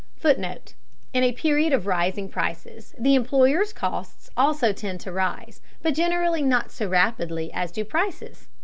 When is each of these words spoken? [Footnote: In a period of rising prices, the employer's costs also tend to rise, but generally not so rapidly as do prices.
[Footnote: 0.15 0.73
In 1.13 1.21
a 1.23 1.31
period 1.31 1.73
of 1.73 1.85
rising 1.85 2.27
prices, 2.27 2.95
the 2.97 3.13
employer's 3.13 3.71
costs 3.71 4.31
also 4.35 4.73
tend 4.73 4.99
to 5.01 5.11
rise, 5.11 5.61
but 5.83 5.93
generally 5.93 6.41
not 6.41 6.71
so 6.71 6.87
rapidly 6.89 7.53
as 7.53 7.71
do 7.71 7.85
prices. 7.85 8.47